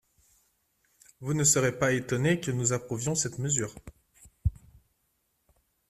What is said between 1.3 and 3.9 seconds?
ne serez pas étonnés que nous approuvions cette mesure.